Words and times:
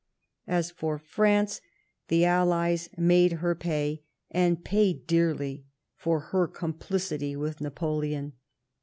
As 0.47 0.71
for 0.71 0.97
France, 0.97 1.61
the 2.07 2.25
Allies 2.25 2.89
made 2.97 3.33
her 3.33 3.53
pay, 3.53 4.01
and 4.31 4.63
pay 4.65 4.93
dearly, 4.93 5.63
for 5.95 6.19
her 6.33 6.47
complicity 6.47 7.35
with 7.35 7.61
Napoleon. 7.61 8.33